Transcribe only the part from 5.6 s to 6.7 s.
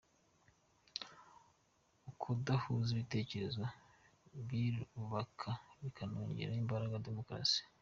bikanongerera